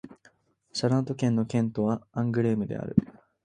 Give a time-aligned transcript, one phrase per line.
[0.73, 2.95] シャラント県の県都はアングレームである